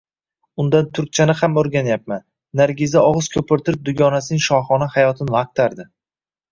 Undan 0.61 0.87
turkchani 0.99 1.35
ham 1.41 1.59
o`rganyapman, 1.63 2.25
Nargiza 2.63 3.07
og`iz 3.11 3.31
ko`pirtirib 3.37 3.87
dugonasining 3.91 4.45
shohona 4.51 4.93
hayotini 4.97 5.39
maqtardi 5.41 5.93